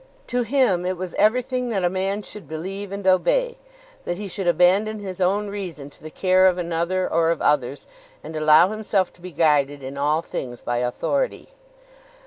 [0.25, 3.59] To him it was everything that a man should believe and obey,
[4.03, 7.85] that he should abandon his own reason to the care of another or of others,
[8.23, 11.49] and allow himself to be guided in all things by authority.